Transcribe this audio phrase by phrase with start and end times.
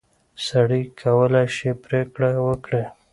[0.47, 2.83] سړی کولای شي پرېکړه وکړي.